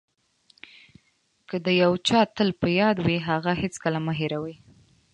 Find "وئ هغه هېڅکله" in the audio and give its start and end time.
3.05-3.99